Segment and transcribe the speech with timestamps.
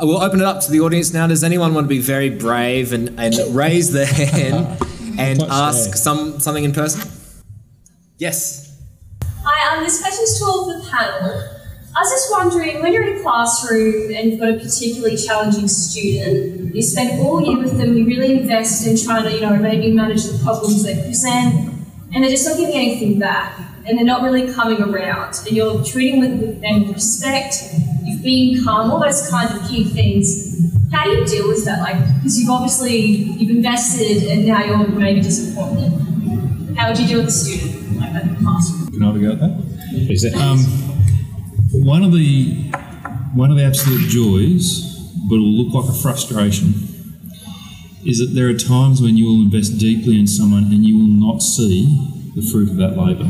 [0.00, 1.26] I will open it up to the audience now.
[1.26, 4.78] Does anyone want to be very brave and, and raise their hand
[5.18, 5.96] and Touch ask there.
[5.96, 7.10] some something in person?
[8.16, 8.80] Yes.
[9.44, 11.54] Hi, um, this question's to all of the panel.
[11.96, 15.66] I was just wondering, when you're in a classroom and you've got a particularly challenging
[15.66, 19.56] student, you spend all year with them, you really invest in trying to, you know,
[19.56, 21.74] maybe manage the problems they present,
[22.14, 25.82] and they're just not giving anything back, and they're not really coming around, and you're
[25.82, 27.64] treating with, with them with respect,
[28.08, 30.72] you've been calm, all those kinds of key things.
[30.90, 31.80] How do you deal with that?
[31.80, 35.92] Like, because you've obviously, you've invested and now you're maybe disappointed.
[36.76, 38.90] How would you deal with a student like that in the classroom?
[38.90, 40.10] Can I have a go at that?
[40.10, 40.34] Is it?
[40.34, 40.58] Um,
[41.84, 42.70] one of the
[43.34, 44.82] one of the absolute joys,
[45.28, 46.72] but it'll look like a frustration,
[48.06, 51.06] is that there are times when you will invest deeply in someone and you will
[51.06, 51.86] not see
[52.34, 53.28] the fruit of that labour.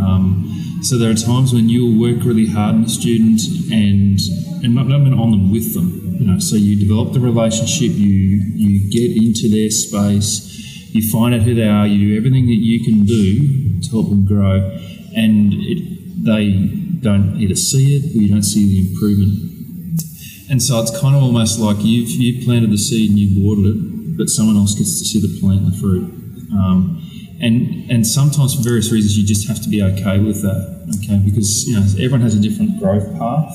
[0.00, 3.40] Um, so there are times when you will work really hard on a student
[3.72, 4.18] and
[4.62, 6.16] and not, not on them with them.
[6.18, 11.34] You know, so you develop the relationship, you you get into their space, you find
[11.34, 14.76] out who they are, you do everything that you can do to help them grow,
[15.16, 16.52] and it, they
[17.00, 20.02] don't either see it or you don't see the improvement.
[20.50, 23.66] And so it's kind of almost like you've you planted the seed and you've watered
[23.74, 26.04] it, but someone else gets to see the plant and the fruit.
[26.52, 27.03] Um,
[27.44, 30.60] and and sometimes for various reasons you just have to be okay with that,
[30.96, 31.20] okay?
[31.22, 33.54] Because you know everyone has a different growth path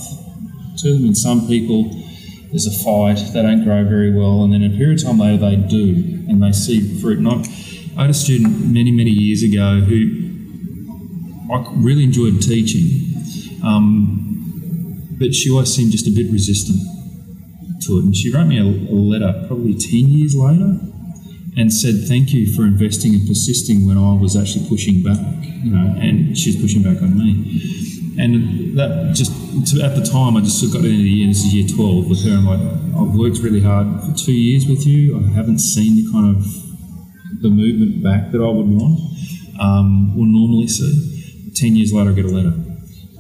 [0.77, 1.89] to them, and some people
[2.51, 5.37] there's a fight, they don't grow very well, and then a period of time later
[5.37, 7.17] they do, and they see fruit.
[7.17, 7.41] And I,
[7.97, 9.97] I had a student many many years ago who
[11.51, 12.85] I really enjoyed teaching,
[13.65, 16.77] um, but she always seemed just a bit resistant
[17.85, 18.03] to it.
[18.05, 20.77] And she wrote me a, a letter probably 10 years later
[21.57, 25.19] and said, Thank you for investing and persisting when I was actually pushing back,
[25.63, 27.77] you know, and she's pushing back on me.
[28.19, 29.31] And that just,
[29.71, 32.25] to, at the time, I just got into the year, this is year 12 with
[32.25, 32.35] her.
[32.35, 35.17] I'm like, I've worked really hard for two years with you.
[35.17, 36.43] I haven't seen the kind of
[37.41, 38.99] the movement back that I would want
[39.59, 41.51] um, or normally see.
[41.55, 42.53] 10 years later, I get a letter.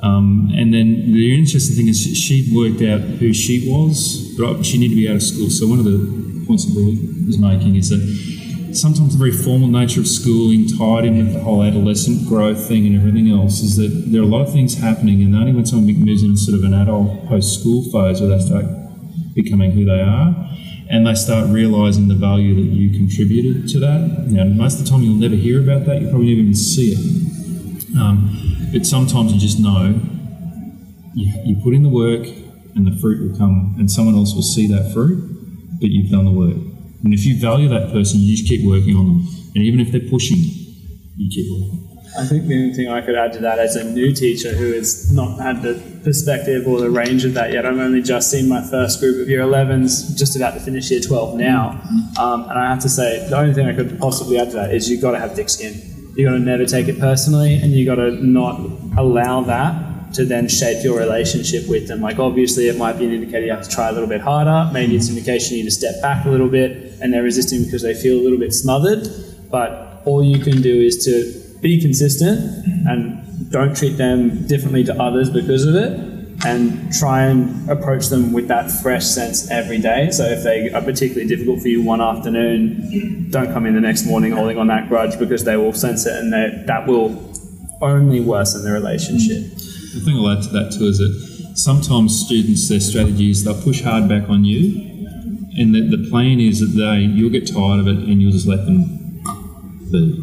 [0.01, 4.65] Um, and then the interesting thing is she- she'd worked out who she was, but
[4.65, 5.49] she needed to be out of school.
[5.49, 5.99] So one of the
[6.47, 8.01] points that Billy was making is that
[8.71, 12.85] sometimes the very formal nature of schooling tied in with the whole adolescent growth thing
[12.85, 15.65] and everything else is that there are a lot of things happening and only when
[15.65, 18.65] someone moves into sort of an adult post-school phase where they start
[19.33, 20.49] becoming who they are
[20.89, 24.27] and they start realising the value that you contributed to that.
[24.27, 26.93] Now, most of the time you'll never hear about that, you'll probably never even see
[26.93, 27.97] it.
[27.99, 29.99] Um, but sometimes you just know
[31.13, 32.27] you, you put in the work
[32.75, 35.17] and the fruit will come, and someone else will see that fruit,
[35.79, 36.55] but you've done the work.
[37.03, 39.27] And if you value that person, you just keep working on them.
[39.55, 40.37] And even if they're pushing,
[41.17, 41.85] you keep working.
[42.17, 44.73] I think the only thing I could add to that as a new teacher who
[44.73, 48.49] has not had the perspective or the range of that yet, I'm only just seeing
[48.49, 51.81] my first group of year 11s, just about to finish year 12 now.
[52.19, 54.73] Um, and I have to say, the only thing I could possibly add to that
[54.73, 55.98] is you've got to have thick skin.
[56.19, 58.59] You've got to never take it personally, and you've got to not
[58.97, 62.01] allow that to then shape your relationship with them.
[62.01, 64.69] Like, obviously, it might be an indicator you have to try a little bit harder.
[64.73, 67.63] Maybe it's an indication you need to step back a little bit, and they're resisting
[67.63, 69.07] because they feel a little bit smothered.
[69.49, 75.01] But all you can do is to be consistent and don't treat them differently to
[75.01, 76.08] others because of it
[76.45, 80.09] and try and approach them with that fresh sense every day.
[80.11, 84.05] So if they are particularly difficult for you one afternoon, don't come in the next
[84.05, 87.21] morning holding on that grudge because they will sense it and they- that will
[87.81, 89.43] only worsen the relationship.
[89.93, 93.61] The thing I'll add to that too is that sometimes students, their strategy is they'll
[93.61, 94.85] push hard back on you,
[95.57, 98.47] and that the plan is that they you'll get tired of it and you'll just
[98.47, 98.85] let them
[99.91, 100.21] be.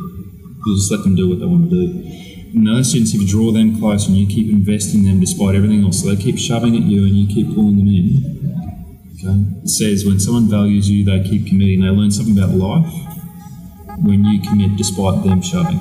[0.67, 2.11] You'll just let them do what they want to do.
[2.57, 6.03] Other students, if you draw them close and you keep investing them despite everything else,
[6.03, 9.13] so they keep shoving at you and you keep pulling them in.
[9.15, 11.83] Okay, it says when someone values you, they keep committing.
[11.83, 12.93] They learn something about life
[13.99, 15.79] when you commit despite them shoving.